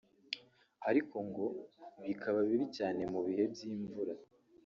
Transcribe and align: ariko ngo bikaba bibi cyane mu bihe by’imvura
ariko 0.89 1.15
ngo 1.27 1.45
bikaba 2.05 2.39
bibi 2.47 2.65
cyane 2.77 3.01
mu 3.11 3.19
bihe 3.25 3.43
by’imvura 3.51 4.13